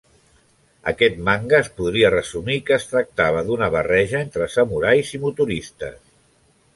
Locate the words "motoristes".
5.27-6.01